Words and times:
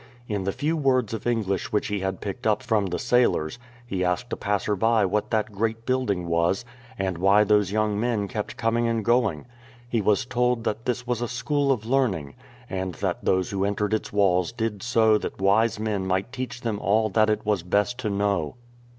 In 0.27 0.45
the 0.45 0.51
few 0.51 0.75
words 0.75 1.13
of 1.13 1.27
English 1.27 1.71
which 1.71 1.89
he 1.89 1.99
had 1.99 2.21
picked 2.21 2.47
up 2.47 2.63
from 2.63 2.87
the 2.87 2.97
sailors 2.97 3.59
he 3.85 4.03
asked 4.03 4.33
a 4.33 4.35
passer 4.35 4.75
by 4.75 5.05
what 5.05 5.29
that 5.29 5.51
gi'eat 5.51 5.85
building 5.85 6.25
was, 6.25 6.65
and 6.97 7.19
why 7.19 7.43
those 7.43 7.71
young 7.71 7.99
men 7.99 8.27
kept 8.27 8.57
coming 8.57 8.87
and 8.87 9.05
going. 9.05 9.45
He 9.87 10.01
was 10.01 10.25
told 10.25 10.63
that 10.63 10.85
this 10.85 11.05
was 11.05 11.21
a 11.21 11.27
school 11.27 11.71
of 11.71 11.85
learning, 11.85 12.33
and 12.67 12.95
that 12.95 13.23
those 13.23 13.51
who 13.51 13.63
entered 13.63 13.93
its 13.93 14.11
walls 14.11 14.51
did 14.51 14.81
so 14.81 15.19
that 15.19 15.39
wise 15.39 15.79
men 15.79 16.07
might 16.07 16.31
teach 16.31 16.61
them 16.61 16.79
all 16.79 17.09
that 17.09 17.29
it 17.29 17.45
was 17.45 17.61
best 17.61 17.99
to 17.99 18.09
know. 18.09 18.55